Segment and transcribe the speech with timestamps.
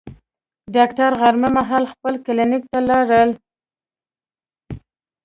[0.75, 3.27] ډاکټر غرمه مهال خپل کلینیک ته لاړ.